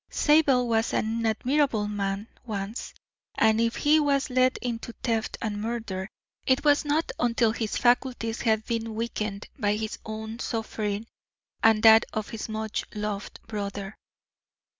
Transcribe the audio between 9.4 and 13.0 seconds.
by his own suffering and that of his much